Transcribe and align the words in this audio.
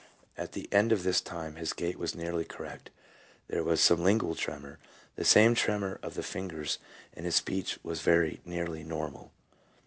At 0.35 0.53
the 0.53 0.67
end 0.73 0.91
of 0.91 1.03
this 1.03 1.21
time 1.21 1.57
his 1.57 1.73
gait 1.73 1.99
was 1.99 2.15
nearly 2.15 2.43
correct, 2.43 2.89
there 3.47 3.63
was 3.63 3.79
some 3.81 4.01
lingual 4.03 4.33
tremor, 4.33 4.79
the 5.15 5.23
same 5.23 5.53
tremor 5.53 5.99
of 6.01 6.15
the 6.15 6.23
fingers, 6.23 6.79
and 7.13 7.23
his 7.23 7.35
speech 7.35 7.77
was 7.83 8.01
very 8.01 8.41
nearly 8.43 8.83
normal. 8.83 9.29